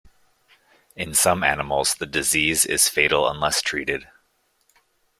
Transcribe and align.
In 0.95 1.13
some 1.13 1.43
animals 1.43 1.93
the 1.93 2.07
disease 2.07 2.65
is 2.65 2.87
fatal 2.89 3.29
unless 3.29 3.61
treated. 3.61 4.07